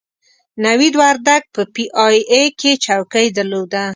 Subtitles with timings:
[0.65, 3.85] نوید وردګ په پي ای اې کې چوکۍ درلوده.